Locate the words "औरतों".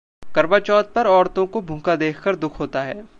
1.07-1.45